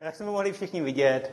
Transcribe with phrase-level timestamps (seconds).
[0.00, 1.32] Jak jsme mohli všichni vidět,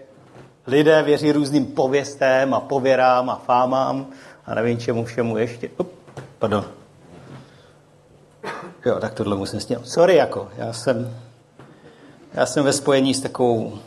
[0.67, 4.07] lidé věří různým pověstem a pověrám a fámám
[4.45, 5.69] a nevím čemu všemu ještě.
[5.77, 5.91] Up,
[6.39, 6.65] pardon.
[8.85, 9.87] Jo, tak tohle musím snět.
[9.87, 11.17] Sorry, jako, já jsem,
[12.33, 13.79] já jsem ve spojení s takovou,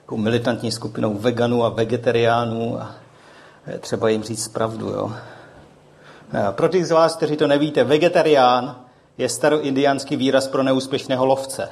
[0.00, 2.94] takovou militantní skupinou veganů a vegetariánů a
[3.80, 5.12] třeba jim říct pravdu, jo.
[6.50, 8.84] Pro těch z vás, kteří to nevíte, vegetarián
[9.18, 11.68] je staroindiánský výraz pro neúspěšného lovce.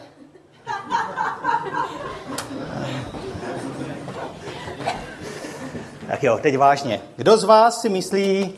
[6.09, 7.01] Tak jo, teď vážně.
[7.17, 8.53] Kdo z vás si myslí,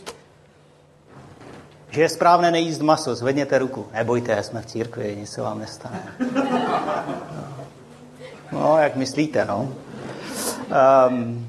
[1.91, 3.15] že je správné nejíst maso?
[3.15, 3.87] Zvedněte ruku.
[3.93, 6.03] Nebojte, jsme v církvi, nic se vám nestane.
[8.53, 9.73] No, jak myslíte, no?
[11.09, 11.49] Um,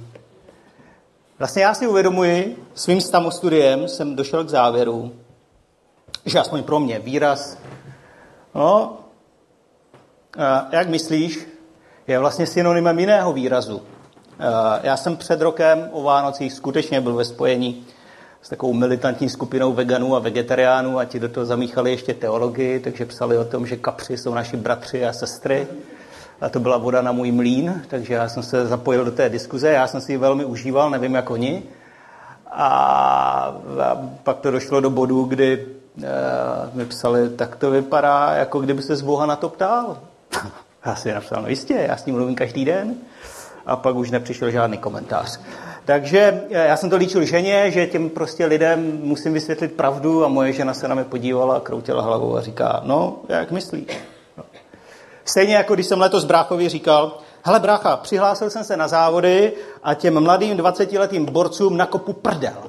[1.40, 5.12] vlastně já si uvědomuji, svým samostudiem jsem došel k závěru,
[6.26, 7.58] že aspoň pro mě výraz,
[8.56, 8.98] no,
[10.72, 11.48] jak myslíš,
[12.08, 13.82] je vlastně synonymem jiného výrazu.
[14.84, 17.86] Já jsem před rokem o Vánocích skutečně byl ve spojení
[18.42, 23.06] s takovou militantní skupinou veganů a vegetariánů a ti do toho zamíchali ještě teologii, takže
[23.06, 25.68] psali o tom, že kapři jsou naši bratři a sestry.
[26.42, 29.70] A to byla voda na můj mlín, takže já jsem se zapojil do té diskuze,
[29.70, 31.64] já jsem si ji velmi užíval, nevím jak oni.
[32.52, 32.66] A,
[33.84, 35.66] a pak to došlo do bodu, kdy
[36.04, 36.08] e,
[36.74, 39.98] mi psali, tak to vypadá, jako kdyby se z Boha na to ptal.
[40.86, 42.96] já si napsal, no jistě, já s ním mluvím každý den.
[43.70, 45.40] A pak už nepřišel žádný komentář.
[45.86, 50.28] Takže eh, já jsem to líčil ženě, že těm prostě lidem musím vysvětlit pravdu a
[50.28, 53.88] moje žena se na mě podívala, kroutila hlavou a říká, no, jak myslíš?
[54.38, 54.44] No.
[55.26, 59.54] Stejně jako když jsem letos bráchovi říkal, hele brácha, přihlásil jsem se na závody
[59.84, 62.64] a těm mladým 20-letým borcům nakopu prdel.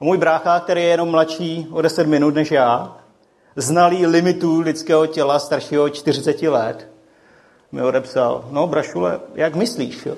[0.00, 2.96] A můj brácha, který je jenom mladší o 10 minut než já,
[3.56, 6.88] znalý limitů lidského těla staršího 40 let,
[7.72, 10.06] mi odepsal, no brašule, jak myslíš?
[10.06, 10.16] Jo?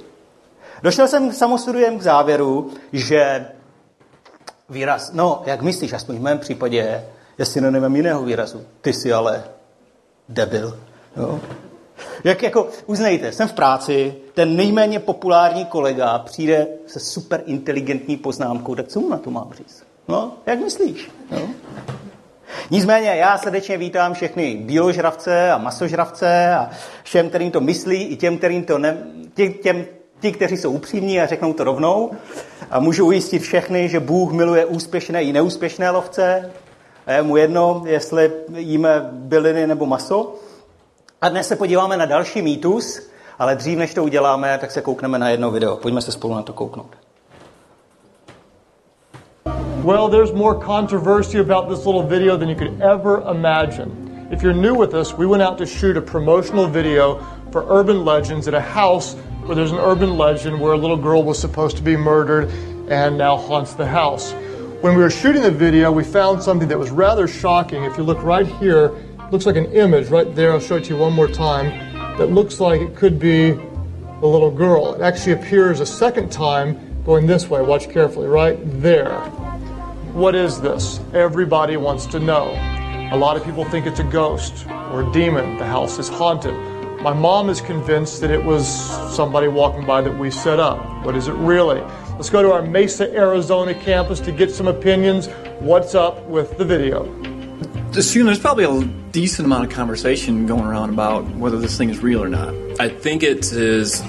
[0.83, 3.47] Došel jsem samostudiem k závěru, že
[4.69, 7.05] výraz, no, jak myslíš, aspoň v mém případě,
[7.39, 8.63] je synonymem jiného výrazu.
[8.81, 9.45] Ty jsi ale
[10.29, 10.81] debil.
[11.17, 11.41] Jo?
[12.25, 18.75] Jak jako, uznejte, jsem v práci, ten nejméně populární kolega přijde se super inteligentní poznámkou,
[18.75, 19.85] tak co mu na to mám říct?
[20.09, 21.11] No, jak myslíš?
[21.31, 21.49] Jo?
[22.71, 26.71] Nicméně já srdečně vítám všechny bíložravce a masožravce a
[27.03, 28.97] všem, kterým to myslí, i těm, kterým to ne,
[29.35, 29.87] těm, těm
[30.21, 32.11] Ti, kteří jsou upřímní a řeknou to rovnou,
[32.71, 36.53] a můžu ujistit všechny, že Bůh miluje úspěšné i neúspěšné lovce.
[37.07, 40.35] A je mu jedno, jestli jíme byliny nebo maso.
[41.21, 45.19] A dnes se podíváme na další mýtus, ale dřív, než to uděláme, tak se koukneme
[45.19, 45.77] na jedno video.
[45.77, 46.97] Pojďme se spolu na to kouknout.
[49.89, 54.29] Well, there's more controversy about this little video than you could ever imagine.
[54.31, 58.05] If you're new with us, we went out to shoot a promotional video for Urban
[58.05, 61.79] Legends at a house where there's an urban legend where a little girl was supposed
[61.79, 62.51] to be murdered
[62.91, 64.33] and now haunts the house.
[64.83, 67.85] When we were shooting the video, we found something that was rather shocking.
[67.85, 68.93] If you look right here,
[69.33, 70.53] looks like an image right there.
[70.53, 71.71] I'll show it to you one more time.
[72.19, 74.93] That looks like it could be the little girl.
[74.93, 77.63] It actually appears a second time going this way.
[77.63, 79.48] Watch carefully, right there.
[80.19, 80.99] What is this?
[81.15, 82.49] Everybody wants to know.
[83.13, 85.59] A lot of people think it's a ghost or a demon.
[85.59, 86.55] The house is haunted.
[87.03, 88.67] My mom is convinced that it was
[89.15, 91.05] somebody walking by that we set up.
[91.05, 91.81] What is it really?
[92.17, 95.29] Let's go to our Mesa, Arizona campus to get some opinions.
[95.61, 97.05] What's up with the video?
[97.97, 102.01] Assume there's probably a decent amount of conversation going around about whether this thing is
[102.01, 102.53] real or not.
[102.81, 104.03] I think it is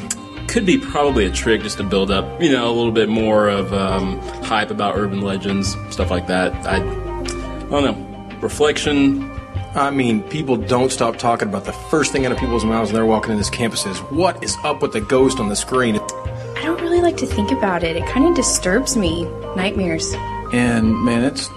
[0.50, 3.48] could be probably a trick just to build up, you know, a little bit more
[3.48, 6.52] of um, hype about urban legends, stuff like that.
[6.66, 8.38] I, I don't know.
[8.42, 9.30] Reflection,
[9.76, 12.96] I mean, people don't stop talking about the first thing out of people's mouths when
[12.96, 15.98] they're walking in this campus is, what is up with the ghost on the screen?
[15.98, 17.96] I don't really like to think about it.
[17.96, 19.26] It kind of disturbs me.
[19.56, 20.16] Nightmares.
[20.52, 21.48] And man, it's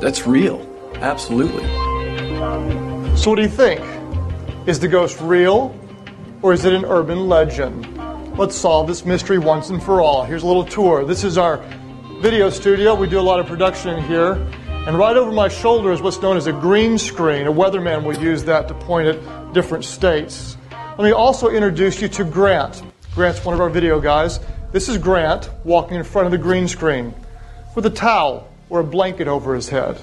[0.00, 0.64] that's real.
[0.94, 1.64] Absolutely.
[3.16, 3.80] So, what do you think?
[4.66, 5.78] Is the ghost real
[6.40, 7.97] or is it an urban legend?
[8.38, 10.22] Let's solve this mystery once and for all.
[10.22, 11.04] Here's a little tour.
[11.04, 11.56] This is our
[12.20, 12.94] video studio.
[12.94, 14.34] We do a lot of production here.
[14.86, 17.48] And right over my shoulder is what's known as a green screen.
[17.48, 20.56] A weatherman will use that to point at different states.
[20.70, 22.80] Let me also introduce you to Grant.
[23.12, 24.38] Grant's one of our video guys.
[24.70, 27.12] This is Grant walking in front of the green screen
[27.74, 30.00] with a towel or a blanket over his head.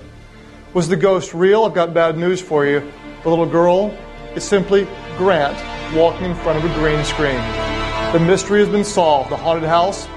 [0.73, 1.63] Was the ghost real?
[1.63, 2.81] I've got bad news for you.
[3.23, 3.97] The little girl
[4.35, 5.57] is simply Grant
[5.95, 7.74] walking in front of a green screen.
[8.15, 9.29] The mystery has been solved.
[9.29, 10.07] The haunted house,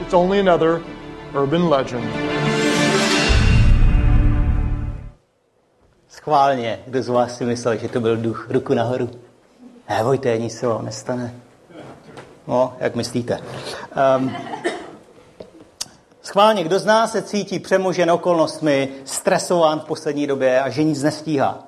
[0.00, 0.82] it's only another
[1.34, 2.04] urban legend.
[6.08, 8.46] Schválně, kdo z vás si myslel, že to byl duch?
[8.50, 9.10] Ruku nahoru.
[9.88, 11.34] Nebojte, nic se vám nestane.
[12.46, 13.40] No, jak myslíte.
[14.18, 14.36] Um,
[16.22, 21.02] schválně, kdo z nás se cítí přemožen okolnostmi, stresován v poslední době a že nic
[21.02, 21.58] nestíhá?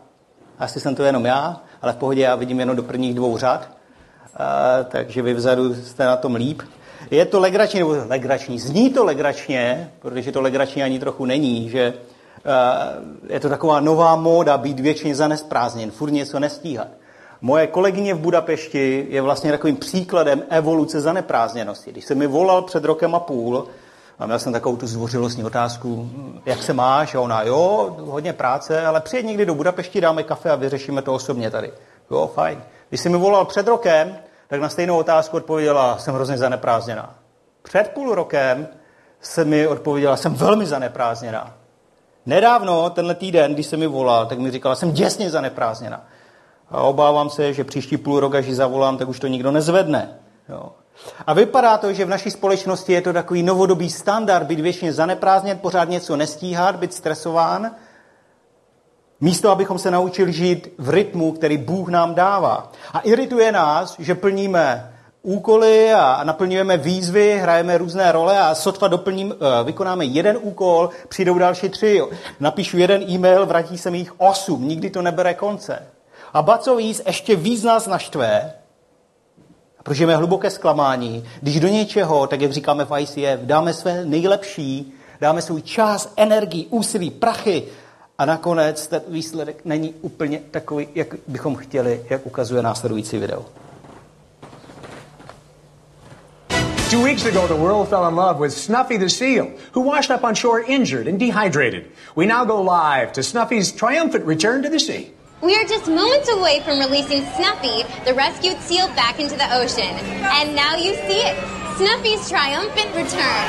[0.58, 3.69] Asi jsem to jenom já, ale v pohodě já vidím jenom do prvních dvou řad,
[4.88, 6.62] takže vy vzadu jste na tom líp.
[7.10, 11.94] Je to legrační, nebo legrační, zní to legračně, protože to legračně ani trochu není, že
[13.28, 16.88] je to taková nová móda být většině zanesprázdněn, furt něco nestíhat.
[17.40, 21.92] Moje kolegyně v Budapešti je vlastně takovým příkladem evoluce zaneprázdněnosti.
[21.92, 23.66] Když se mi volal před rokem a půl,
[24.19, 26.10] a měl jsem takovou tu zdvořilostní otázku,
[26.46, 27.14] jak se máš?
[27.14, 31.14] A ona, jo, hodně práce, ale přijeď někdy do Budapešti, dáme kafe a vyřešíme to
[31.14, 31.72] osobně tady.
[32.10, 32.62] Jo, fajn.
[32.88, 34.16] Když se mi volal před rokem,
[34.49, 37.14] tak na stejnou otázku odpověděla, jsem hrozně zaneprázdněná.
[37.62, 38.69] Před půl rokem
[39.20, 41.55] se mi odpověděla, jsem velmi zaneprázdněná.
[42.26, 46.06] Nedávno, tenhle týden, když se mi volal, tak mi říkala, jsem děsně zaneprázdněná.
[46.70, 50.19] A obávám se, že příští půl rok, až ji zavolám, tak už to nikdo nezvedne.
[50.49, 50.73] Jo.
[51.26, 55.58] A vypadá to, že v naší společnosti je to takový novodobý standard, být většině zaneprázdněn,
[55.58, 57.70] pořád něco nestíhat, být stresován,
[59.25, 62.73] místo abychom se naučili žít v rytmu, který Bůh nám dává.
[62.93, 64.93] A irituje nás, že plníme
[65.23, 71.38] úkoly a naplňujeme výzvy, hrajeme různé role a sotva doplním, eh, vykonáme jeden úkol, přijdou
[71.38, 72.03] další tři.
[72.41, 75.82] Napíšu jeden e-mail, vrátí se mi jich osm, nikdy to nebere konce.
[76.32, 78.53] A ba co víc, ještě víc nás naštve,
[79.82, 85.43] prožijeme hluboké zklamání, když do něčeho, tak jak říkáme v ICF, dáme své nejlepší, dáme
[85.43, 87.62] svůj čas, energii, úsilí, prachy
[88.19, 93.44] a nakonec ten výsledek není úplně takový, jak bychom chtěli, jak ukazuje následující video.
[96.90, 100.22] Two weeks ago, the world fell in love with Snuffy the Seal, who washed up
[100.22, 101.84] on shore injured and dehydrated.
[102.14, 105.11] We now go live to Snuffy's triumphant return to the sea.
[105.43, 109.99] We are just moments away from releasing Snuffy, the rescued seal, back into the ocean.
[110.22, 111.37] And now you see it
[111.76, 113.44] Snuffy's triumphant return.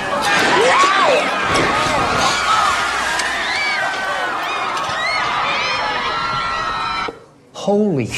[7.66, 8.08] Holy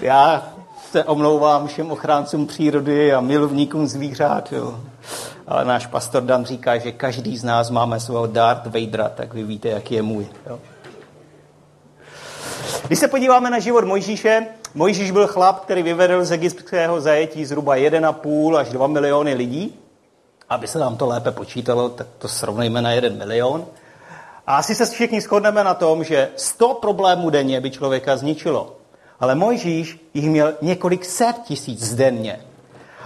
[0.00, 0.52] Já
[0.90, 4.80] se omlouvám všem ochráncům přírody a milovníkům zvířat, jo.
[5.46, 9.42] ale náš pastor Dan říká, že každý z nás máme svého Darth Vadera, tak vy
[9.42, 10.26] víte, jaký je můj.
[10.46, 10.58] Jo.
[12.86, 17.76] Když se podíváme na život Mojžíše, Mojžíš byl chlap, který vyvedl z egyptského zajetí zhruba
[17.76, 19.78] 1,5 až 2 miliony lidí.
[20.48, 23.66] Aby se nám to lépe počítalo, tak to srovnejme na 1 milion.
[24.46, 28.76] A asi se všichni shodneme na tom, že 100 problémů denně by člověka zničilo.
[29.20, 32.40] Ale Mojžíš jich měl několik set tisíc denně.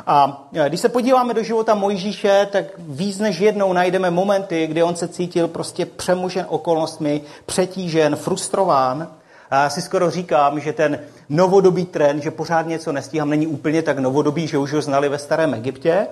[0.06, 4.96] A když se podíváme do života Mojžíše, tak víc než jednou najdeme momenty, kdy on
[4.96, 9.08] se cítil prostě přemužen okolnostmi, přetížen, frustrován.
[9.50, 10.98] A já si skoro říkám, že ten
[11.28, 15.18] novodobý trend, že pořád něco nestíhám, není úplně tak novodobý, že už ho znali ve
[15.18, 16.06] starém Egyptě.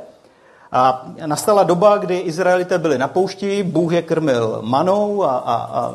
[0.74, 5.94] A nastala doba, kdy Izraelité byli na poušti, Bůh je krmil manou a, a, a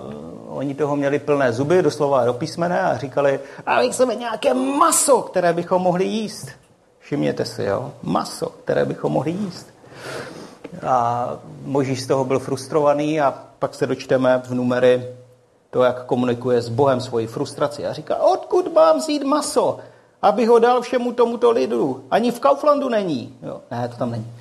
[0.49, 5.21] oni toho měli plné zuby, doslova do písmene a říkali, a my chceme nějaké maso,
[5.21, 6.47] které bychom mohli jíst.
[6.99, 7.91] Všimněte si, jo?
[8.03, 9.67] Maso, které bychom mohli jíst.
[10.87, 11.29] A
[11.63, 15.07] Možíš z toho byl frustrovaný a pak se dočteme v numery
[15.69, 17.85] to, jak komunikuje s Bohem svoji frustraci.
[17.85, 19.77] A říká, odkud mám vzít maso,
[20.21, 22.03] aby ho dal všemu tomuto lidu.
[22.11, 23.37] Ani v Kauflandu není.
[23.43, 24.31] Jo, ne, to tam není.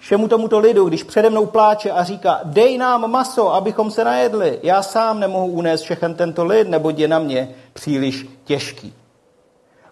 [0.00, 4.58] Všemu tomuto lidu, když přede mnou pláče a říká, dej nám maso, abychom se najedli.
[4.62, 8.94] Já sám nemohu unést všechen tento lid, nebo je na mě příliš těžký.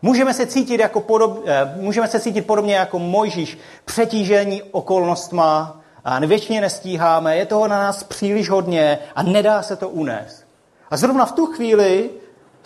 [0.03, 6.19] Můžeme se cítit, jako podob, eh, můžeme se cítit podobně jako Mojžíš, přetížení okolnostma a
[6.19, 10.45] většině nestíháme, je toho na nás příliš hodně a nedá se to unést.
[10.91, 12.11] A zrovna v tu chvíli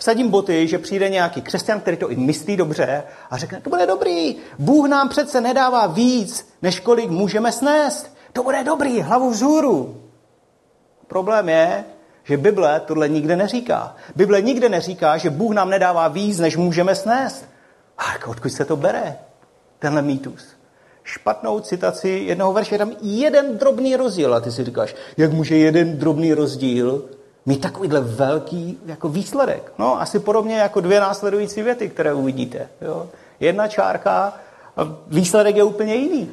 [0.03, 3.85] vsadím boty, že přijde nějaký křesťan, který to i myslí dobře a řekne, to bude
[3.85, 8.15] dobrý, Bůh nám přece nedává víc, než kolik můžeme snést.
[8.33, 10.03] To bude dobrý, hlavu vzhůru.
[11.07, 11.85] Problém je,
[12.23, 13.95] že Bible tohle nikde neříká.
[14.15, 17.45] Bible nikde neříká, že Bůh nám nedává víc, než můžeme snést.
[17.97, 19.17] A odkud se to bere,
[19.79, 20.47] tenhle mýtus?
[21.03, 24.33] Špatnou citaci jednoho verše, je tam jeden drobný rozdíl.
[24.33, 27.09] A ty si říkáš, jak může jeden drobný rozdíl
[27.45, 29.73] mít takovýhle velký jako výsledek?
[29.77, 32.69] No, asi podobně jako dvě následující věty, které uvidíte.
[32.81, 33.07] Jo?
[33.39, 34.33] Jedna čárka
[34.77, 36.31] a výsledek je úplně jiný.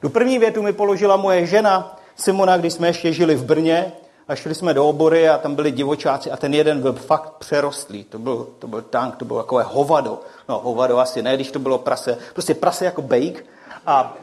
[0.00, 3.92] Tu první větu mi položila moje žena Simona, když jsme ještě žili v Brně
[4.28, 8.04] a šli jsme do obory a tam byli divočáci a ten jeden byl fakt přerostlý.
[8.04, 10.20] To byl, to byl tank, to bylo takové hovado.
[10.48, 12.18] No, hovado asi ne, když to bylo prase.
[12.32, 13.46] Prostě prase jako bejk.
[13.86, 14.16] A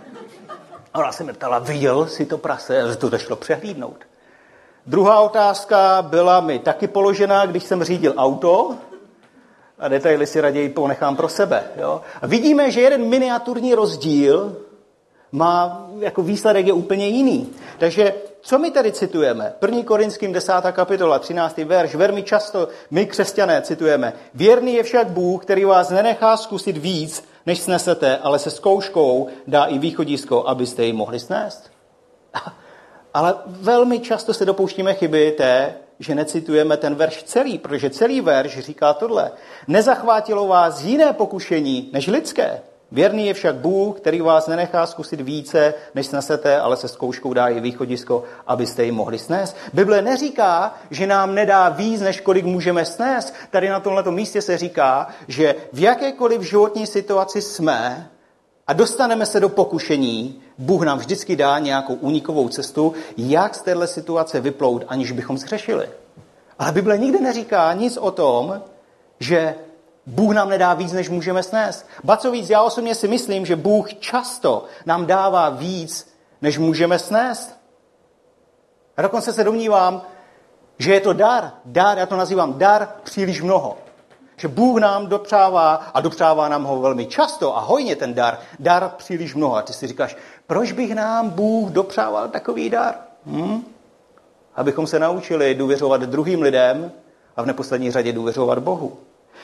[0.96, 2.82] ona se mi ptala, viděl si to prase?
[2.82, 4.09] A to šlo přehlídnout.
[4.90, 8.76] Druhá otázka byla mi taky položena, když jsem řídil auto,
[9.80, 11.64] a detaily si raději ponechám pro sebe.
[11.78, 12.02] Jo?
[12.22, 14.56] A vidíme, že jeden miniaturní rozdíl
[15.32, 17.50] má jako výsledek je úplně jiný.
[17.78, 19.54] Takže co my tady citujeme?
[19.62, 19.84] 1.
[19.84, 20.54] Korinským 10.
[20.72, 21.58] kapitola, 13.
[21.58, 24.14] verš, velmi často my křesťané citujeme.
[24.34, 29.66] Věrný je však Bůh, který vás nenechá zkusit víc, než snesete, ale se zkouškou dá
[29.66, 31.72] i východisko, abyste ji mohli snést.
[33.20, 38.60] Ale velmi často se dopouštíme chyby té, že necitujeme ten verš celý, protože celý verš
[38.60, 39.32] říká tohle.
[39.68, 42.62] Nezachvátilo vás jiné pokušení než lidské.
[42.92, 47.48] Věrný je však Bůh, který vás nenechá zkusit více, než snesete, ale se zkouškou dá
[47.48, 49.58] i východisko, abyste ji mohli snést.
[49.74, 53.34] Bible neříká, že nám nedá víc, než kolik můžeme snést.
[53.52, 58.10] Tady na tomto místě se říká, že v jakékoliv životní situaci jsme
[58.68, 63.88] a dostaneme se do pokušení, Bůh nám vždycky dá nějakou únikovou cestu, jak z téhle
[63.88, 65.90] situace vyplout, aniž bychom zhřešili.
[66.60, 68.62] Ale Bible nikdy neříká nic o tom,
[69.20, 69.56] že
[70.06, 71.88] Bůh nám nedá víc, než můžeme snést.
[72.04, 77.00] Ba co víc, já osobně si myslím, že Bůh často nám dává víc, než můžeme
[77.00, 77.60] snést.
[78.98, 80.02] A dokonce se domnívám,
[80.80, 83.78] že je to dar, dar, já to nazývám dar příliš mnoho.
[84.38, 88.90] Že Bůh nám dopřává a dopřává nám ho velmi často a hojně ten dar, dar
[88.98, 89.56] příliš mnoho.
[89.56, 90.16] A ty si říkáš,
[90.50, 92.96] proč bych nám Bůh dopřával takový dar?
[93.26, 93.64] Hm?
[94.56, 96.92] Abychom se naučili důvěřovat druhým lidem
[97.38, 98.98] a v neposlední řadě důvěřovat Bohu.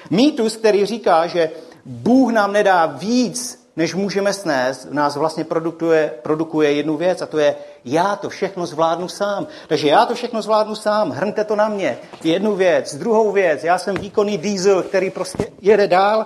[0.10, 1.52] Mýtus, který říká, že
[1.86, 7.38] Bůh nám nedá víc, než můžeme snést, nás vlastně produkuje, produkuje jednu věc a to
[7.38, 9.48] je, já to všechno zvládnu sám.
[9.68, 11.98] Takže já to všechno zvládnu sám, hrňte to na mě.
[12.24, 16.26] Jednu věc, druhou věc, já jsem výkonný diesel, který prostě jede dál,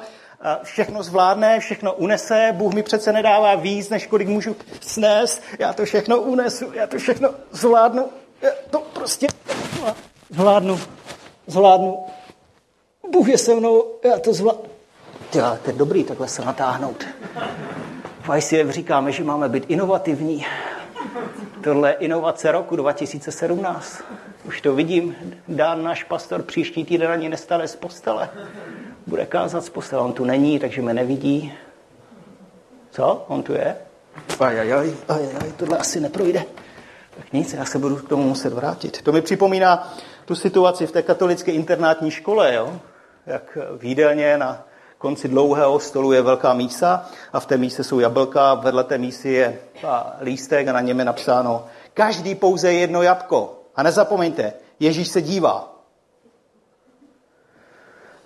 [0.64, 5.86] všechno zvládne, všechno unese, Bůh mi přece nedává víc, než kolik můžu snést, já to
[5.86, 8.10] všechno unesu, já to všechno zvládnu,
[8.42, 9.28] já to prostě
[10.30, 10.80] zvládnu,
[11.48, 12.06] zvládnu
[13.12, 14.64] Bůh je se mnou, já to zvládnu.
[15.36, 17.08] Já, to je dobrý takhle se natáhnout.
[18.22, 20.46] V ICF říkáme, že máme být inovativní.
[21.64, 24.04] Tohle je inovace roku 2017.
[24.46, 25.16] Už to vidím.
[25.48, 28.30] Dán náš pastor příští týden ani nestane z postele.
[29.10, 30.02] Bude kázat z postele.
[30.02, 31.54] On tu není, takže mě nevidí.
[32.92, 33.26] Co?
[33.28, 33.76] On tu je?
[34.40, 36.44] Ajajaj, ajajaj, tohle asi neprojde.
[37.18, 39.02] Tak nic, já se budu k tomu muset vrátit.
[39.02, 39.94] To mi připomíná
[40.26, 42.80] tu situaci v té katolické internátní škole, jo?
[43.26, 48.00] jak v jídelně na konci dlouhého stolu je velká mísa a v té míse jsou
[48.00, 49.60] jablka, vedle té mísy je
[50.22, 53.64] lístek a na něm je napsáno každý pouze jedno jabko.
[53.76, 55.79] A nezapomeňte, Ježíš se dívá.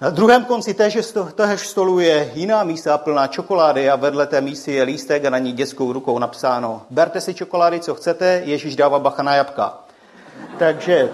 [0.04, 0.98] Na druhém konci též,
[1.36, 5.38] též stolu je jiná mísa plná čokolády a vedle té mísy je lístek a na
[5.38, 9.78] ní dětskou rukou napsáno berte si čokolády, co chcete, Ježíš dává bacha na jabka.
[10.60, 11.10] Takže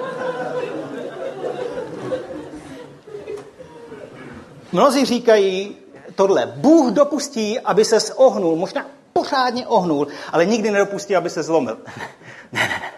[4.72, 5.76] Mnozí říkají
[6.16, 6.54] tohle.
[6.56, 11.78] Bůh dopustí, aby se ohnul, možná pořádně ohnul, ale nikdy nedopustí, aby se zlomil.
[12.52, 12.92] ne, ne, ne.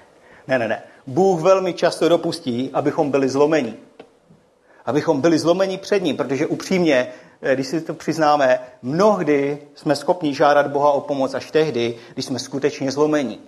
[0.48, 0.84] Ne, ne, ne.
[1.08, 3.74] Bůh velmi často dopustí, abychom byli zlomeni.
[4.86, 7.08] Abychom byli zlomeni před ním, protože upřímně,
[7.42, 12.26] eh, když si to přiznáme, mnohdy jsme schopni žádat Boha o pomoc až tehdy, když
[12.26, 13.40] jsme skutečně zlomeni.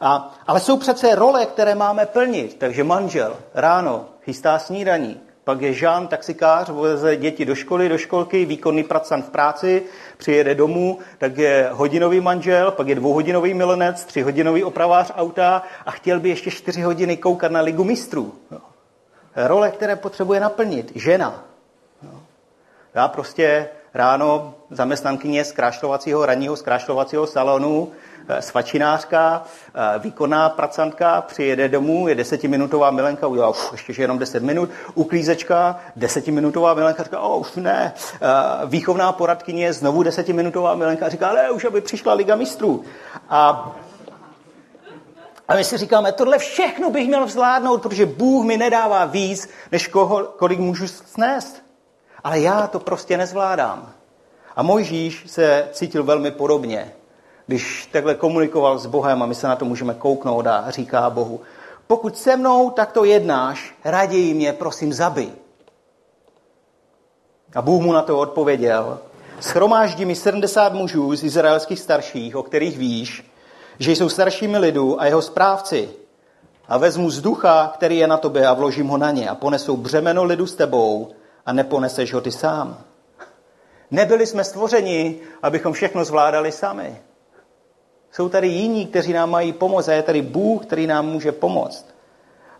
[0.00, 2.56] A, ale jsou přece role, které máme plnit.
[2.58, 8.44] Takže manžel ráno chystá snídaní, pak je Žán, taxikář, veze děti do školy, do školky,
[8.44, 9.82] výkonný pracant v práci,
[10.16, 16.20] přijede domů, tak je hodinový manžel, pak je dvouhodinový milenec, třihodinový opravář auta a chtěl
[16.20, 18.34] by ještě čtyři hodiny koukat na ligu mistrů.
[18.50, 18.73] No.
[19.36, 20.92] Role, které potřebuje naplnit.
[20.94, 21.44] Žena.
[22.02, 22.22] No.
[22.94, 27.92] Já prostě ráno zaměstnankyně z krášlovacího, ranního zkrášlovacího salonu,
[28.28, 29.42] Eh, svačinářka,
[29.74, 34.70] eh, výkonná pracantka přijede domů, je desetiminutová milenka, udělá uf, ještě že jenom deset minut,
[34.94, 38.28] uklízečka, desetiminutová milenka, říká, oh, už ne, eh,
[38.66, 42.84] výchovná poradkyně, znovu desetiminutová milenka, říká, ale už aby přišla Liga mistrů.
[43.28, 43.72] A
[45.48, 49.86] a my si říkáme, tohle všechno bych měl zvládnout, protože Bůh mi nedává víc, než
[49.86, 51.62] koho, kolik můžu snést.
[52.24, 53.92] Ale já to prostě nezvládám.
[54.56, 56.92] A Mojžíš se cítil velmi podobně
[57.46, 61.40] když takhle komunikoval s Bohem a my se na to můžeme kouknout a říká Bohu,
[61.86, 65.32] pokud se mnou takto jednáš, raději mě prosím zabij.
[67.54, 68.98] A Bůh mu na to odpověděl,
[69.40, 73.30] schromáždí mi 70 mužů z izraelských starších, o kterých víš,
[73.78, 75.88] že jsou staršími lidu a jeho správci.
[76.68, 79.76] A vezmu z ducha, který je na tobě a vložím ho na ně a ponesou
[79.76, 81.10] břemeno lidu s tebou
[81.46, 82.78] a neponeseš ho ty sám.
[83.90, 87.00] Nebyli jsme stvořeni, abychom všechno zvládali sami.
[88.12, 91.94] Jsou tady jiní, kteří nám mají pomoct a je tady Bůh, který nám může pomoct.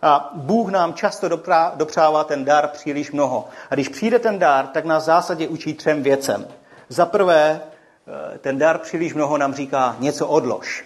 [0.02, 1.28] A Bůh nám často
[1.75, 3.49] dopřává ten dar příliš mnoho.
[3.71, 6.47] A když přijde ten dar, tak nás v zásadě učí třem věcem.
[6.88, 10.85] Za prvé, eh, ten dar příliš mnoho nám říká něco odlož.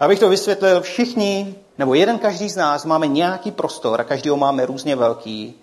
[0.00, 4.36] Abych to vysvětlil, všichni, nebo jeden každý z nás máme nějaký prostor a každý ho
[4.36, 5.60] máme různě velký,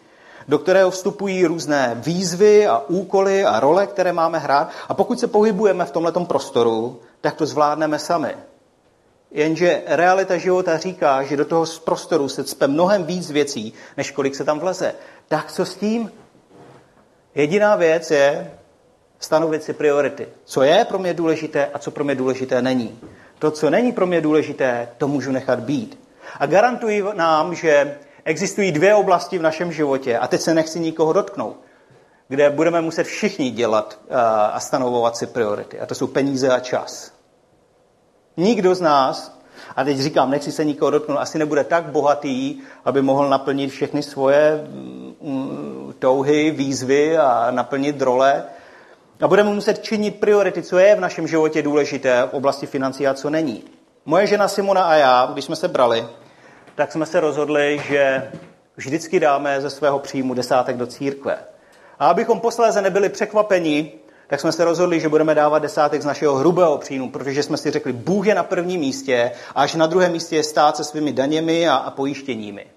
[0.48, 4.70] do kterého vstupují různé výzvy a úkoly a role, které máme hrát.
[4.90, 8.36] A pokud se pohybujeme v tomto prostoru, tak to zvládneme sami.
[9.32, 14.36] Jenže realita života říká, že do toho prostoru se cpe mnohem víc věcí, než kolik
[14.36, 14.94] se tam vleze.
[15.28, 16.12] Tak co s tím?
[17.36, 18.52] Jediná věc je
[19.20, 20.28] stanovit si priority.
[20.46, 23.00] Co je pro mě důležité a co pro mě důležité není.
[23.40, 26.00] To, co není pro mě důležité, to můžu nechat být.
[26.40, 31.14] A garantuji nám, že existují dvě oblasti v našem životě, a teď se nechci nikoho
[31.14, 31.58] dotknout,
[32.28, 34.00] kde budeme muset všichni dělat
[34.52, 35.80] a stanovovat si priority.
[35.80, 37.12] A to jsou peníze a čas.
[38.38, 39.40] Nikdo z nás,
[39.76, 44.04] a teď říkám, nechci se nikoho dotknout, asi nebude tak bohatý, aby mohl naplnit všechny
[44.04, 44.68] svoje
[45.22, 48.44] mm, touhy, výzvy a naplnit role.
[49.22, 53.14] A budeme muset činit priority, co je v našem životě důležité v oblasti financí a
[53.14, 53.64] co není.
[54.06, 56.08] Moje žena Simona a já, když jsme se brali,
[56.76, 58.32] tak jsme se rozhodli, že
[58.76, 61.38] vždycky dáme ze svého příjmu desátek do církve.
[62.00, 63.92] A abychom posléze nebyli překvapeni,
[64.28, 67.72] tak jsme se rozhodli, že budeme dávat desátek z našeho hrubého příjmu, protože jsme si
[67.72, 71.14] řekli, Bůh je na prvním místě a až na druhém místě je stát se svými
[71.14, 72.68] daněmi a, a pojištěními.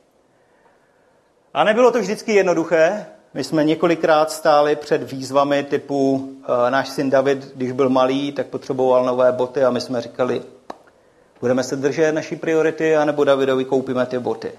[1.54, 3.06] A nebylo to vždycky jednoduché.
[3.34, 8.46] My jsme několikrát stáli před výzvami typu uh, náš syn David, když byl malý, tak
[8.46, 10.42] potřeboval nové boty a my jsme říkali,
[11.40, 14.52] budeme se držet naší priority, anebo Davidovi koupíme ty boty.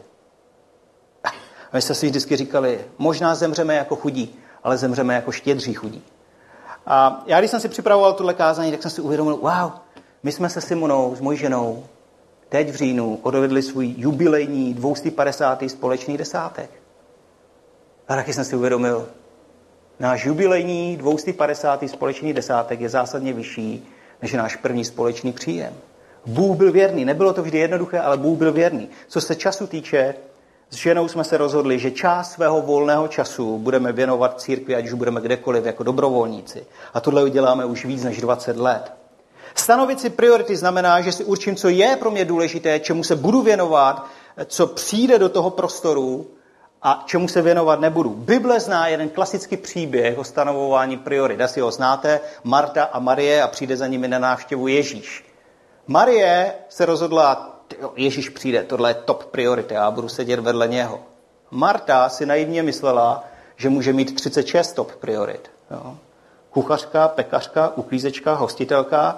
[1.23, 1.29] A
[1.73, 6.03] my jsme si vždycky říkali, možná zemřeme jako chudí, ale zemřeme jako štědří chudí.
[6.85, 9.71] A já, když jsem si připravoval tuhle kázání, tak jsem si uvědomil, wow,
[10.23, 11.83] my jsme se Simonou, s mojí ženou,
[12.49, 15.63] teď v říjnu odvedli svůj jubilejní 250.
[15.67, 16.78] společný desátek.
[18.09, 19.07] A taky jsem si uvědomil,
[19.99, 21.83] náš jubilejní 250.
[21.87, 23.87] společný desátek je zásadně vyšší
[24.21, 25.73] než náš první společný příjem.
[26.25, 27.05] Bůh byl věrný.
[27.05, 28.89] Nebylo to vždy jednoduché, ale Bůh byl věrný.
[29.07, 30.15] Co se času týče,
[30.69, 34.93] s ženou jsme se rozhodli, že část svého volného času budeme věnovat církvi, ať už
[34.93, 36.65] budeme kdekoliv jako dobrovolníci.
[36.93, 38.93] A tohle uděláme už víc než 20 let.
[39.55, 43.41] Stanovit si priority znamená, že si určím, co je pro mě důležité, čemu se budu
[43.41, 44.05] věnovat,
[44.45, 46.27] co přijde do toho prostoru
[46.81, 48.09] a čemu se věnovat nebudu.
[48.09, 51.41] Bible zná jeden klasický příběh o stanovování priorit.
[51.41, 55.25] Asi ho znáte, Marta a Marie a přijde za nimi na návštěvu Ježíš.
[55.87, 57.59] Marie se rozhodla,
[57.95, 60.99] Ježíš přijde, tohle je top priority, já budu sedět vedle něho.
[61.51, 63.23] Marta si naivně myslela,
[63.55, 65.51] že může mít 36 top priorit.
[65.71, 65.97] Jo.
[66.49, 69.17] Kuchařka, pekařka, uklízečka, hostitelka,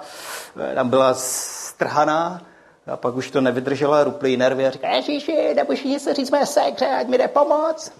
[0.70, 2.42] eh, tam byla strhaná,
[2.86, 6.86] a pak už to nevydržela, ruplý nervy a říká, Ježíši, nebudeš něco říct mé sekře,
[6.86, 7.92] ať mi jde pomoc.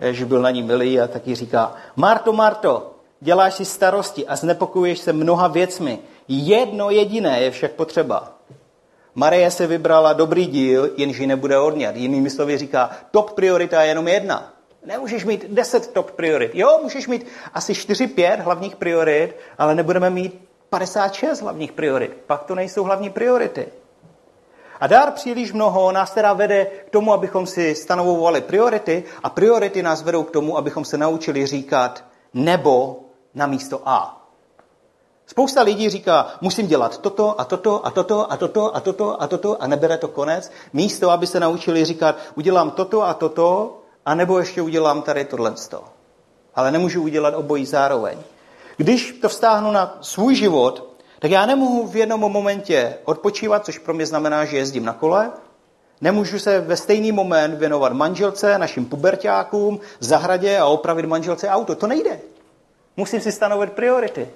[0.00, 4.98] Ježíš byl na ní milý a taky říká, Marto, Marto, děláš si starosti a znepokojuješ
[4.98, 5.98] se mnoha věcmi.
[6.28, 8.32] Jedno jediné je však potřeba.
[9.14, 11.96] Marie se vybrala dobrý díl, jenž ji nebude odňat.
[11.96, 14.52] Jinými slovy říká, top priorita je jenom jedna.
[14.86, 16.50] Nemůžeš mít deset top priorit.
[16.54, 22.22] Jo, můžeš mít asi 4-5 hlavních priorit, ale nebudeme mít 56 hlavních priorit.
[22.26, 23.68] Pak to nejsou hlavní priority.
[24.80, 29.82] A dár příliš mnoho nás teda vede k tomu, abychom si stanovovali priority a priority
[29.82, 33.00] nás vedou k tomu, abychom se naučili říkat nebo
[33.34, 34.26] na místo A.
[35.26, 39.26] Spousta lidí říká, musím dělat toto a toto a toto a toto a toto a
[39.26, 40.50] toto a nebere to konec.
[40.72, 45.54] Místo, aby se naučili říkat, udělám toto a toto, a nebo ještě udělám tady tohle.
[46.54, 48.18] Ale nemůžu udělat obojí zároveň.
[48.76, 53.94] Když to vztáhnu na svůj život, tak já nemohu v jednom momentě odpočívat, což pro
[53.94, 55.32] mě znamená, že jezdím na kole,
[56.00, 61.74] Nemůžu se ve stejný moment věnovat manželce, našim pubertákům, zahradě a opravit manželce auto.
[61.74, 62.20] To nejde.
[62.96, 64.28] Musím si stanovit priority.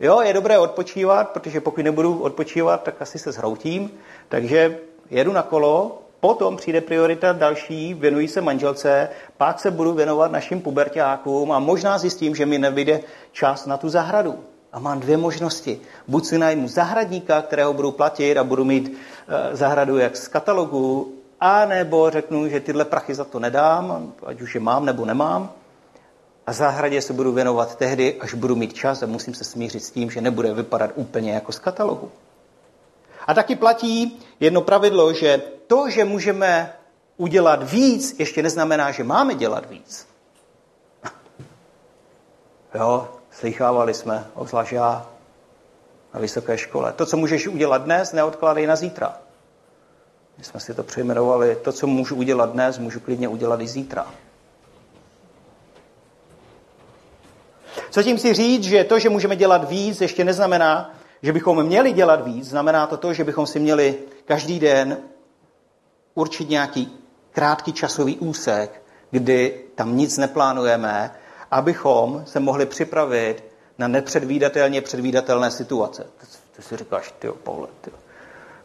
[0.00, 3.90] Jo, je dobré odpočívat, protože pokud nebudu odpočívat, tak asi se zhroutím.
[4.28, 4.78] Takže
[5.10, 10.60] jedu na kolo, potom přijde priorita další, věnují se manželce, pak se budu věnovat našim
[10.60, 13.00] pubertákům a možná zjistím, že mi nevyjde
[13.32, 14.38] čas na tu zahradu.
[14.72, 15.80] A mám dvě možnosti.
[16.08, 18.92] Buď si najmu zahradníka, kterého budu platit a budu mít
[19.28, 24.40] e, zahradu jak z katalogu, a nebo řeknu, že tyhle prachy za to nedám, ať
[24.40, 25.50] už je mám nebo nemám.
[26.46, 29.90] A zahradě se budu věnovat tehdy, až budu mít čas a musím se smířit s
[29.90, 32.10] tím, že nebude vypadat úplně jako z katalogu.
[33.26, 36.72] A taky platí jedno pravidlo, že to, že můžeme
[37.16, 40.08] udělat víc, ještě neznamená, že máme dělat víc.
[42.74, 45.06] Jo, slychávali jsme, obzvlášť já,
[46.14, 46.92] na vysoké škole.
[46.92, 49.16] To, co můžeš udělat dnes, neodkládej na zítra.
[50.38, 54.06] My jsme si to přejmenovali, to, co můžu udělat dnes, můžu klidně udělat i zítra.
[57.90, 61.92] Co tím si říct, že to, že můžeme dělat víc, ještě neznamená, že bychom měli
[61.92, 62.48] dělat víc.
[62.48, 64.98] Znamená to to, že bychom si měli každý den
[66.14, 66.98] určit nějaký
[67.32, 71.14] krátký časový úsek, kdy tam nic neplánujeme,
[71.50, 73.44] abychom se mohli připravit
[73.78, 76.06] na nepředvídatelně předvídatelné situace.
[76.56, 77.90] Ty si říkáš, ty Paule, ty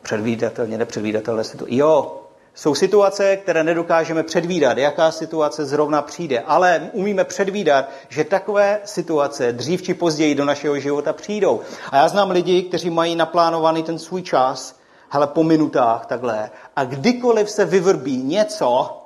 [0.01, 1.75] předvídatelně nepředvídatelné situace.
[1.75, 2.26] Jo,
[2.57, 9.53] jsou situace, které nedokážeme předvídat, jaká situace zrovna přijde, ale umíme předvídat, že takové situace
[9.53, 11.61] dřív či později do našeho života přijdou.
[11.91, 16.83] A já znám lidi, kteří mají naplánovaný ten svůj čas, hele, po minutách takhle, a
[16.83, 18.97] kdykoliv se vyvrbí něco,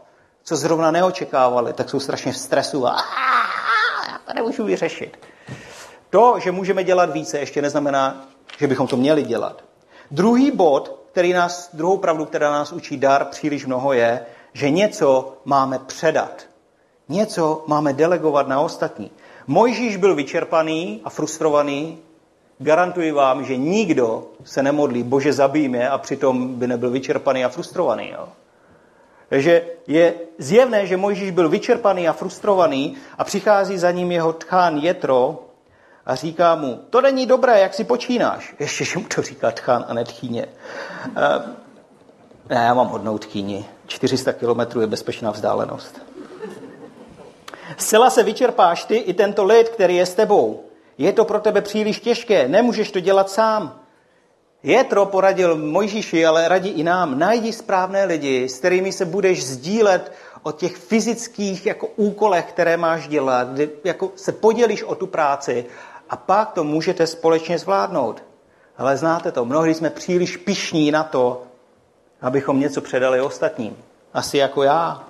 [0.44, 2.96] co zrovna neočekávali, tak jsou strašně v stresu a
[4.12, 5.18] já to nemůžu vyřešit.
[6.10, 8.26] To, že můžeme dělat více, ještě neznamená,
[8.58, 9.64] že bychom to měli dělat.
[10.12, 15.38] Druhý bod, který nás, druhou pravdu, která nás učí dar příliš mnoho, je, že něco
[15.46, 16.46] máme předat.
[17.10, 19.12] Něco máme delegovat na ostatní.
[19.48, 21.98] Mojžíš byl vyčerpaný a frustrovaný.
[22.60, 27.50] Garantuji vám, že nikdo se nemodlí, bože zabij mě, a přitom by nebyl vyčerpaný a
[27.50, 28.10] frustrovaný.
[28.10, 28.28] Jo?
[29.30, 34.78] Takže je zjevné, že Mojžíš byl vyčerpaný a frustrovaný a přichází za ním jeho tchán
[34.78, 35.51] Jetro
[36.06, 38.56] a říká mu, to není dobré, jak si počínáš.
[38.60, 40.46] Ještě, že mu to říká tchán a ne tchýně.
[41.08, 41.16] Uh,
[42.50, 43.66] ne, já mám hodnou tchýni.
[43.88, 46.02] 400 kilometrů je bezpečná vzdálenost.
[47.78, 50.64] Zcela se vyčerpáš ty i tento lid, který je s tebou.
[50.98, 53.80] Je to pro tebe příliš těžké, nemůžeš to dělat sám.
[54.64, 60.12] Jetro poradil Mojžíši, ale radí i nám, najdi správné lidi, s kterými se budeš sdílet
[60.44, 63.48] o těch fyzických jako úkolech, které máš dělat,
[63.84, 65.66] jako se podělíš o tu práci
[66.12, 68.24] a pak to můžete společně zvládnout.
[68.78, 71.44] Ale znáte to, mnohdy jsme příliš pišní na to,
[72.22, 73.78] abychom něco předali ostatním.
[74.14, 75.04] Asi jako já.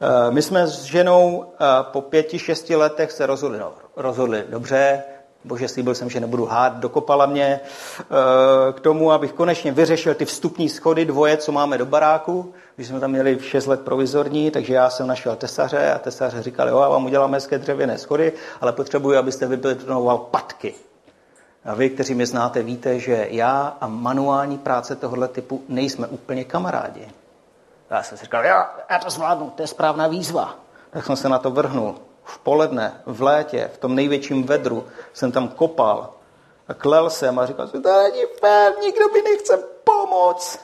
[0.00, 5.02] Eh, my jsme s ženou eh, po pěti, šesti letech se rozhodli, no, rozhodli dobře,
[5.46, 7.60] bože, slíbil jsem, že nebudu hát, dokopala mě
[8.00, 12.54] eh, k tomu, abych konečně vyřešil ty vstupní schody dvoje, co máme do baráku.
[12.76, 16.70] Když jsme tam měli 6 let provizorní, takže já jsem našel tesaře a tesaře říkali,
[16.70, 20.74] jo, já vám udělám hezké dřevěné schody, ale potřebuji, abyste vybetonoval patky.
[21.64, 26.44] A vy, kteří mě znáte, víte, že já a manuální práce tohoto typu nejsme úplně
[26.44, 27.08] kamarádi.
[27.90, 30.54] Já jsem si říkal, já, já to zvládnu, to je správná výzva.
[30.90, 31.94] Tak jsem se na to vrhnul.
[32.26, 36.14] V poledne, v létě, v tom největším vedru jsem tam kopal
[36.68, 40.60] a klel jsem a říkal jsem, to není fér, nikdo mi nechce pomoct.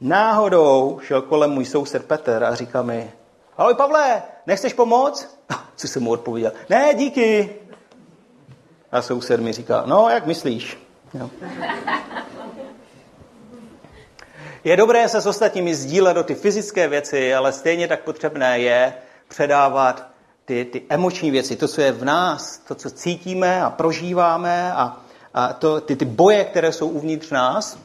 [0.00, 3.12] Náhodou šel kolem můj soused Petr a říká mi,
[3.56, 5.38] ahoj Pavle, nechceš pomoct?
[5.76, 6.52] Co jsem mu odpověděl?
[6.68, 7.56] Ne, díky.
[8.92, 10.78] A soused mi říká, no, jak myslíš?
[11.14, 11.30] Jo.
[14.64, 18.94] Je dobré se s ostatními sdílet do ty fyzické věci, ale stejně tak potřebné je
[19.28, 20.15] předávat
[20.46, 25.00] ty, ty emoční věci, to, co je v nás, to, co cítíme a prožíváme a,
[25.34, 27.78] a to, ty, ty boje, které jsou uvnitř nás.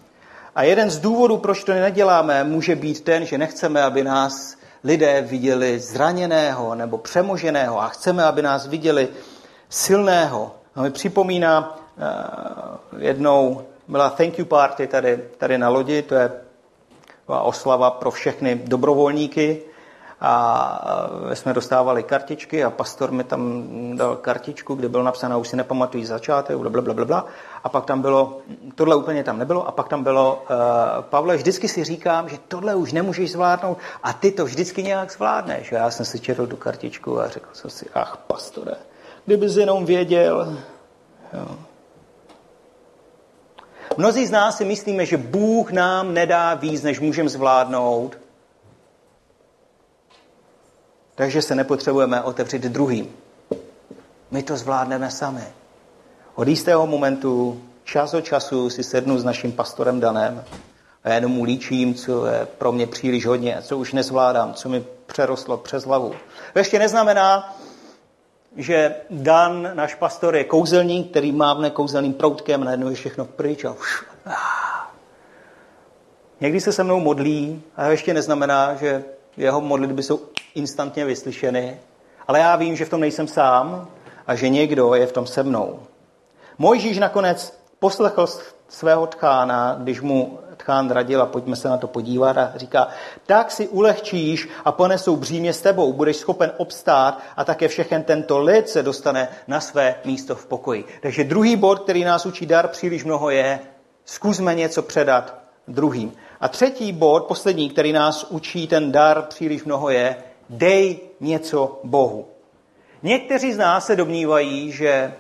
[0.56, 5.22] A jeden z důvodů, proč to neděláme, může být ten, že nechceme, aby nás lidé
[5.22, 9.10] viděli zraněného nebo přemoženého a chceme, aby nás viděli
[9.70, 10.56] silného.
[10.76, 11.78] A mi připomíná
[12.94, 16.32] uh, jednou byla thank you party tady, tady na lodi, to je
[17.26, 19.62] oslava pro všechny dobrovolníky
[20.22, 23.64] a jsme dostávali kartičky a pastor mi tam
[23.98, 27.26] dal kartičku, kde bylo napsáno, už si nepamatují začátek, bla, bla, bla, bla.
[27.64, 28.38] A pak tam bylo,
[28.76, 30.58] tohle úplně tam nebylo, a pak tam bylo, uh,
[31.02, 35.72] Pavle, vždycky si říkám, že tohle už nemůžeš zvládnout a ty to vždycky nějak zvládneš.
[35.72, 38.76] A já jsem si četl tu kartičku a řekl jsem si, ach, pastore,
[39.26, 40.58] kdybys jenom věděl.
[41.34, 41.48] Jo.
[43.98, 48.18] Mnozí z nás si myslíme, že Bůh nám nedá víc, než můžeme zvládnout,
[51.22, 53.16] takže se nepotřebujeme otevřít druhým.
[54.32, 55.44] My to zvládneme sami.
[56.36, 60.44] Od jistého momentu, čas od času si sednu s naším pastorem Danem
[61.04, 64.84] a jenom mu líčím, co je pro mě příliš hodně, co už nezvládám, co mi
[65.06, 66.14] přerostlo přes hlavu.
[66.54, 67.56] To ještě neznamená,
[68.58, 73.72] že Dan, náš pastor, je kouzelník, který mávne kouzelným proutkem, najednou je všechno pryč a
[73.72, 74.04] už.
[76.42, 79.04] Někdy se se mnou modlí, a ještě neznamená, že
[79.38, 80.18] jeho modlitby jsou
[80.56, 81.80] instantně vyslyšeny,
[82.28, 83.88] ale já vím, že v tom nejsem sám
[84.28, 85.80] a že někdo je v tom se mnou.
[86.58, 88.28] Mojžíš nakonec poslechl
[88.70, 92.88] svého tchána, když mu tchán radil a pojďme se na to podívat a říká,
[93.26, 98.40] tak si ulehčíš a ponesou břímě s tebou, budeš schopen obstát a také všechen tento
[98.40, 100.86] lid se dostane na své místo v pokoji.
[101.02, 103.60] Takže druhý bod, který nás učí dar příliš mnoho je,
[104.06, 105.36] zkusme něco předat
[105.68, 106.14] druhým.
[106.42, 110.16] A třetí bod, poslední, který nás učí ten dar příliš mnoho je,
[110.52, 112.26] dej něco Bohu.
[113.04, 115.14] Někteří z nás se domnívají, že,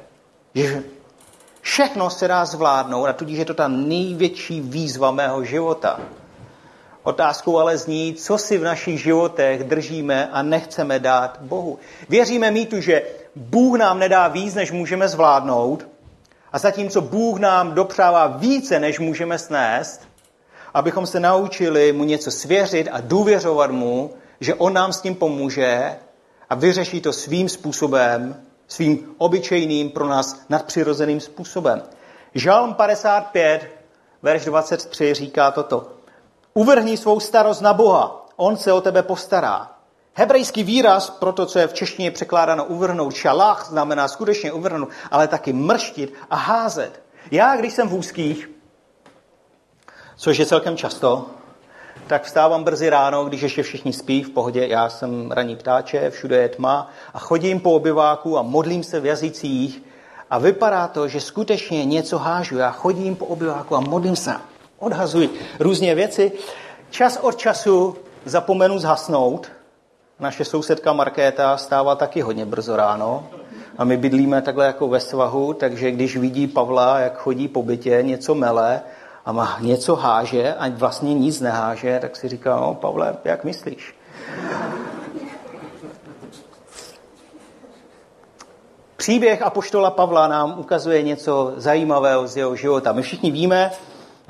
[0.56, 0.84] že
[1.62, 6.00] všechno se dá zvládnout a tudíž je to ta největší výzva mého života.
[7.04, 11.80] Otázkou ale zní, co si v našich životech držíme a nechceme dát Bohu.
[12.10, 13.04] Věříme mýtu, že
[13.36, 15.88] Bůh nám nedá víc, než můžeme zvládnout,
[16.52, 20.08] a zatímco Bůh nám dopřává více, než můžeme snést,
[20.74, 25.96] abychom se naučili mu něco svěřit a důvěřovat mu, že on nám s tím pomůže
[26.50, 31.84] a vyřeší to svým způsobem, svým obyčejným pro nás nadpřirozeným způsobem.
[32.36, 33.72] Žalm 55,
[34.22, 35.88] verš 23 říká toto.
[36.54, 39.72] Uvrhni svou starost na Boha, on se o tebe postará.
[40.14, 45.28] Hebrejský výraz pro to, co je v češtině překládáno uvrhnout, šalach, znamená skutečně uvrhnout, ale
[45.28, 47.04] taky mrštit a házet.
[47.32, 48.50] Já, když jsem v úzkých,
[50.16, 51.30] což je celkem často,
[52.12, 56.42] tak vstávám brzy ráno, když ještě všichni spí v pohodě, já jsem raní ptáče, všude
[56.42, 59.84] je tma a chodím po obyváku a modlím se v jazycích
[60.30, 62.58] a vypadá to, že skutečně něco hážu.
[62.58, 64.36] Já chodím po obyváku a modlím se,
[64.80, 66.32] odhazuji různé věci.
[66.90, 67.96] Čas od času
[68.26, 69.48] zapomenu zhasnout.
[70.20, 73.28] Naše sousedka Markéta stává taky hodně brzo ráno.
[73.78, 78.00] A my bydlíme takhle jako ve svahu, takže když vidí Pavla, jak chodí po bytě,
[78.02, 78.82] něco mele,
[79.26, 83.96] a má něco háže a vlastně nic neháže, tak si říká, no Pavle, jak myslíš?
[88.98, 92.92] Příběh Apoštola Pavla nám ukazuje něco zajímavého z jeho života.
[92.92, 93.72] My všichni víme,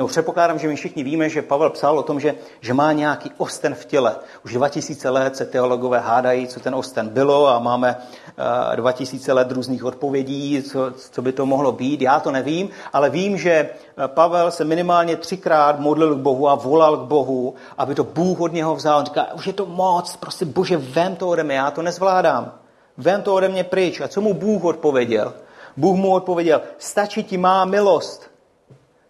[0.02, 3.32] nebo předpokládám, že my všichni víme, že Pavel psal o tom, že, že má nějaký
[3.38, 4.16] osten v těle.
[4.46, 9.34] Už 2000 let se teologové hádají, co ten osten bylo a máme uh, eh, 2000
[9.34, 12.02] let různých odpovědí, co, co by to mohlo být.
[12.02, 16.56] Já to nevím, ale vím, že eh, Pavel se minimálně třikrát modlil k Bohu a
[16.56, 19.00] volal k Bohu, aby to Bůh od něho vzal.
[19.00, 22.52] On říká, už je to moc, prostě bože, vem to ode mě, já to nezvládám.
[22.98, 24.02] Vem to ode mě pryč.
[24.02, 25.34] A co mu Bůh odpověděl?
[25.78, 28.31] Bůh mu odpověděl, stačí ti má milost,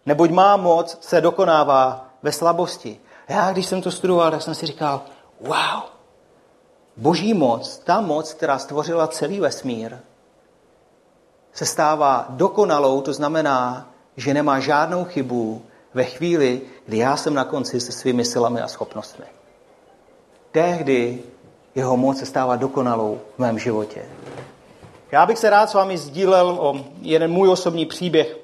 [0.05, 2.99] Neboť má moc se dokonává ve slabosti.
[3.29, 5.01] Já, když jsem to studoval, tak jsem si říkal,
[5.41, 5.81] wow,
[6.97, 9.97] boží moc, ta moc, která stvořila celý vesmír,
[11.53, 15.61] se stává dokonalou, to znamená, že nemá žádnou chybu
[15.93, 19.25] ve chvíli, kdy já jsem na konci se svými silami a schopnostmi.
[20.51, 21.23] Tehdy
[21.75, 24.05] jeho moc se stává dokonalou v mém životě.
[25.11, 28.37] Já bych se rád s vámi sdílel o jeden můj osobní příběh,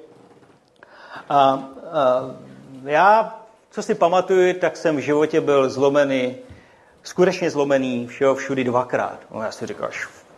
[1.28, 2.30] a, a
[2.84, 3.38] já,
[3.70, 6.36] co si pamatuju, tak jsem v životě byl zlomený,
[7.02, 9.18] skutečně zlomený všeho všudy dvakrát.
[9.30, 9.90] No, já si říkal,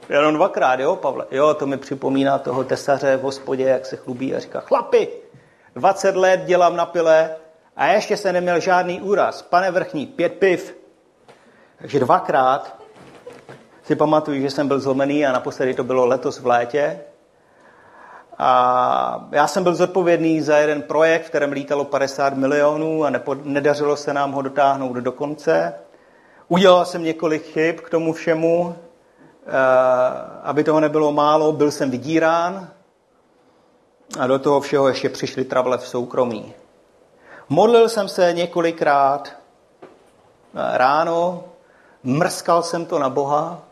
[0.09, 1.27] jenom dvakrát, jo, Pavle?
[1.31, 5.09] Jo, to mi připomíná toho tesaře v hospodě, jak se chlubí a říká, chlapi,
[5.75, 7.37] 20 let dělám na pile
[7.77, 9.43] a ještě se neměl žádný úraz.
[9.43, 10.77] Pane vrchní, pět piv.
[11.79, 12.77] Takže dvakrát
[13.83, 17.01] si pamatuju, že jsem byl zlomený a naposledy to bylo letos v létě.
[18.43, 23.35] A já jsem byl zodpovědný za jeden projekt, v kterém lítalo 50 milionů a nepo,
[23.35, 25.75] nedařilo se nám ho dotáhnout do konce.
[26.49, 28.75] Udělal jsem několik chyb k tomu všemu,
[29.47, 29.51] eh,
[30.43, 32.69] aby toho nebylo málo, byl jsem vydírán
[34.19, 36.55] a do toho všeho ještě přišly trable v soukromí.
[37.49, 41.45] Modlil jsem se několikrát eh, ráno,
[42.03, 43.63] mrskal jsem to na Boha,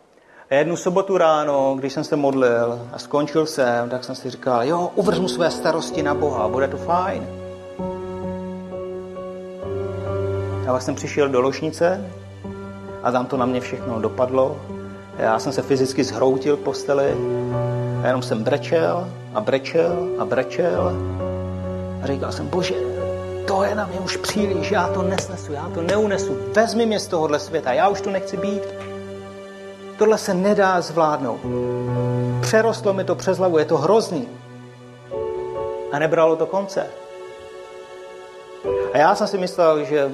[0.51, 4.65] a jednu sobotu ráno, když jsem se modlil a skončil jsem, tak jsem si říkal,
[4.65, 7.27] jo, uvrhnu své starosti na Boha, bude to fajn.
[10.69, 12.11] A pak jsem přišel do ložnice
[13.03, 14.57] a tam to na mě všechno dopadlo.
[15.19, 17.15] Já jsem se fyzicky zhroutil v posteli
[18.03, 20.93] a jenom jsem brečel a brečel a brečel
[22.03, 22.75] a říkal jsem, bože,
[23.47, 27.07] to je na mě už příliš, já to nesnesu, já to neunesu, vezmi mě z
[27.07, 28.88] tohohle světa, já už tu nechci být.
[29.99, 31.41] Tohle se nedá zvládnout.
[32.41, 34.29] Přerostlo mi to přes hlavu, je to hrozný.
[35.93, 36.87] A nebralo to konce.
[38.93, 40.13] A já jsem si myslel, že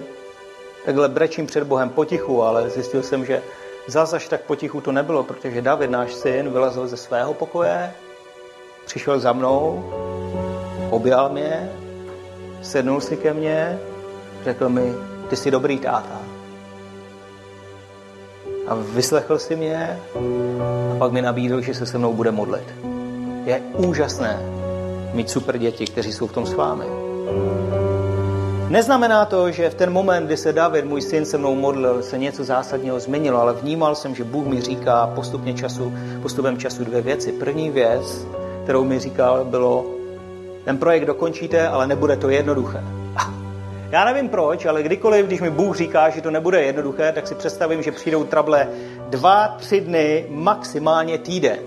[0.84, 3.42] takhle brečím před Bohem potichu, ale zjistil jsem, že
[3.86, 7.92] zase až tak potichu to nebylo, protože David, náš syn, vylezl ze svého pokoje,
[8.84, 9.84] přišel za mnou,
[10.90, 11.70] objal mě,
[12.62, 13.78] sednul si ke mně,
[14.44, 14.94] řekl mi,
[15.28, 16.33] ty jsi dobrý táta
[18.66, 20.00] a vyslechl si mě
[20.94, 22.74] a pak mi nabídl, že se se mnou bude modlit.
[23.44, 24.38] Je úžasné
[25.12, 26.84] mít super děti, kteří jsou v tom s vámi.
[28.68, 32.18] Neznamená to, že v ten moment, kdy se David, můj syn, se mnou modlil, se
[32.18, 37.00] něco zásadního změnilo, ale vnímal jsem, že Bůh mi říká postupně času, postupem času dvě
[37.00, 37.32] věci.
[37.32, 38.26] První věc,
[38.64, 39.86] kterou mi říkal, bylo,
[40.64, 42.84] ten projekt dokončíte, ale nebude to jednoduché.
[43.94, 47.34] Já nevím proč, ale kdykoliv, když mi Bůh říká, že to nebude jednoduché, tak si
[47.34, 48.68] představím, že přijdou trable
[49.08, 51.58] dva, tři dny, maximálně týden.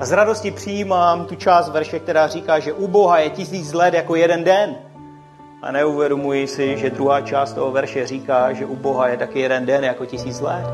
[0.00, 3.94] A z radosti přijímám tu část verše, která říká, že u Boha je tisíc let
[3.94, 4.76] jako jeden den.
[5.62, 9.66] A neuvědomuji si, že druhá část toho verše říká, že u Boha je taky jeden
[9.66, 10.66] den jako tisíc let.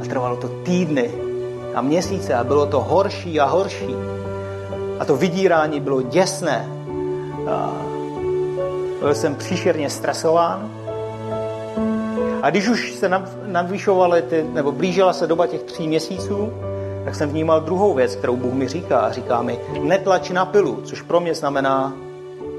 [0.00, 1.10] A trvalo to týdny
[1.74, 3.94] a měsíce a bylo to horší a horší.
[5.00, 6.68] A to vydírání bylo děsné.
[7.50, 7.87] A
[9.00, 10.70] byl jsem příšerně stresován.
[12.42, 13.10] A když už se
[13.46, 16.52] navýšovaly, ty, nebo blížila se doba těch tří měsíců,
[17.04, 18.98] tak jsem vnímal druhou věc, kterou Bůh mi říká.
[18.98, 21.92] A říká mi, netlač na pilu, což pro mě znamená,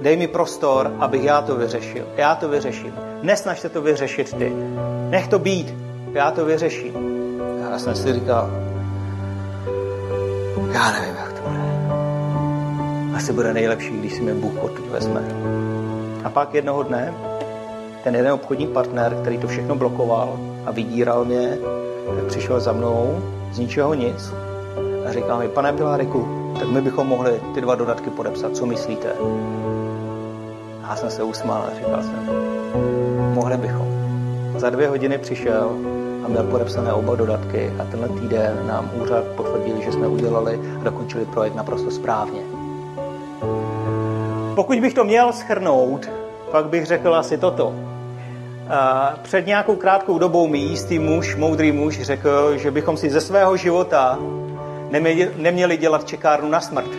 [0.01, 2.05] dej mi prostor, abych já to vyřešil.
[2.17, 2.93] Já to vyřeším.
[3.21, 4.53] Nesnaž se to vyřešit ty.
[5.09, 5.75] Nech to být.
[6.13, 6.93] Já to vyřeším.
[7.67, 8.49] A já jsem si říkal,
[10.71, 11.59] já nevím, jak to bude.
[13.15, 15.21] Asi bude nejlepší, když si mě Bůh odtud vezme.
[16.23, 17.13] A pak jednoho dne
[18.03, 21.57] ten jeden obchodní partner, který to všechno blokoval a vydíral mě,
[22.15, 24.33] tak přišel za mnou z ničeho nic
[25.07, 26.27] a říká mi, pane Piláriku,
[26.59, 29.13] tak my bychom mohli ty dva dodatky podepsat, co myslíte?
[30.83, 32.29] A já jsem se usmál a říkal jsem,
[33.33, 33.87] mohli bychom.
[34.57, 35.69] Za dvě hodiny přišel
[36.25, 40.83] a měl podepsané oba dodatky a tenhle týden nám úřad potvrdil, že jsme udělali a
[40.83, 42.41] dokončili projekt naprosto správně.
[44.59, 46.09] Pokud bych to měl schrnout,
[46.51, 47.73] pak bych řekl asi toto.
[49.21, 53.57] Před nějakou krátkou dobou mi jistý muž, moudrý muž, řekl, že bychom si ze svého
[53.57, 54.19] života
[55.37, 56.89] neměli dělat čekárnu na smrt.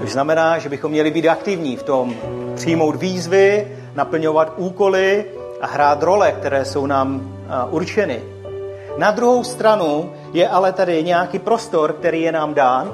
[0.00, 2.14] To znamená, že bychom měli být aktivní v tom,
[2.54, 5.24] přijmout výzvy, naplňovat úkoly
[5.60, 7.38] a hrát role, které jsou nám
[7.70, 8.22] určeny.
[8.98, 12.92] Na druhou stranu je ale tady nějaký prostor, který je nám dán,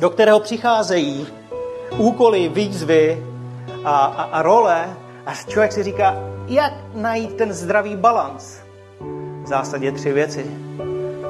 [0.00, 1.26] do kterého přicházejí
[1.98, 3.26] úkoly, výzvy
[3.84, 8.56] a, a, a role, a člověk si říká, jak najít ten zdravý balans.
[9.42, 10.46] V zásadě tři věci.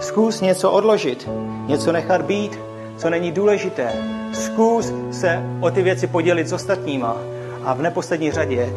[0.01, 1.29] Zkus něco odložit,
[1.67, 2.59] něco nechat být,
[2.97, 3.93] co není důležité.
[4.33, 7.17] Zkus se o ty věci podělit s ostatníma
[7.65, 8.73] a v neposlední řadě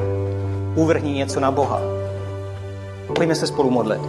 [0.75, 1.81] uvrhni něco na Boha.
[3.15, 4.01] Pojďme se spolu modlit.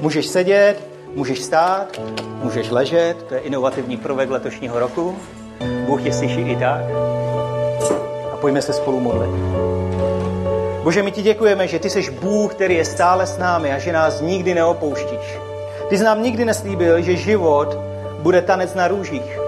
[0.00, 2.00] Můžeš sedět, můžeš stát,
[2.42, 5.16] můžeš ležet, to je inovativní prvek letošního roku.
[5.86, 6.84] Bůh tě slyší i tak.
[8.32, 9.30] A pojďme se spolu modlit.
[10.82, 13.92] Bože, my ti děkujeme, že ty jsi Bůh, který je stále s námi a že
[13.92, 15.38] nás nikdy neopouštíš.
[15.88, 17.78] Ty jsi nám nikdy neslíbil, že život
[18.22, 19.38] bude tanec na růžích.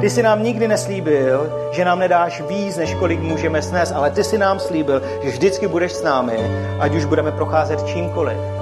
[0.00, 4.24] Ty jsi nám nikdy neslíbil, že nám nedáš víc, než kolik můžeme snést, ale ty
[4.24, 6.38] jsi nám slíbil, že vždycky budeš s námi,
[6.80, 8.61] ať už budeme procházet čímkoliv.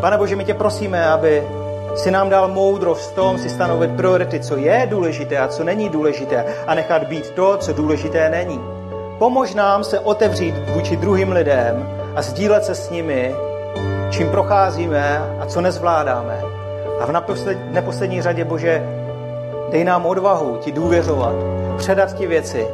[0.00, 1.42] Pane Bože, my tě prosíme, aby
[1.96, 5.88] si nám dal moudrost v tom si stanovit priority, co je důležité a co není
[5.88, 8.60] důležité a nechat být to, co důležité není.
[9.18, 13.34] Pomož nám se otevřít vůči druhým lidem a sdílet se s nimi,
[14.10, 16.42] čím procházíme a co nezvládáme.
[17.00, 17.12] A v
[17.70, 18.82] neposlední řadě, Bože,
[19.70, 21.34] dej nám odvahu ti důvěřovat,
[21.76, 22.66] předat ti věci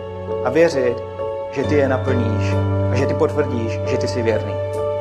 [0.44, 0.96] a věřit,
[1.52, 2.54] že ty je naplníš
[2.92, 4.54] a že ty potvrdíš, že ty jsi věrný.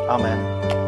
[0.07, 0.82] Amen.